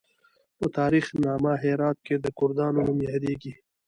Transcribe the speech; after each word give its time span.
په 0.57 0.65
تاریخ 0.77 1.05
نامه 1.25 1.53
هرات 1.63 1.97
کې 2.05 2.15
د 2.23 2.25
کردانو 2.37 2.79
نوم 2.85 2.97
یادیږي. 3.09 3.53